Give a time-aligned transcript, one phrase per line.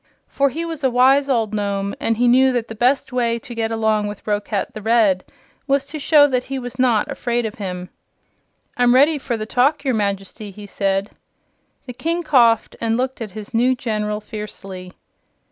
[0.25, 3.53] For he was a wise old Nome, and he knew that the best way to
[3.53, 5.23] get along with Roquat the Red
[5.67, 7.89] was to show that he was not afraid of him.
[8.75, 11.11] "I'm ready for the talk, your Majesty," he said.
[11.85, 14.91] The King coughed and looked at his new General fiercely.